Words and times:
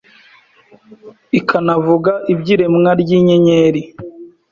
ikanavuga 1.39 2.13
iby’iremwa 2.33 2.91
ry’inyenyeri 3.01 3.81